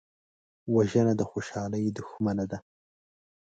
[0.75, 2.57] وژنه د خوشحالۍ دښمنه ده